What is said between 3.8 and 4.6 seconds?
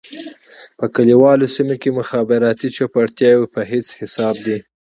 حساب دي.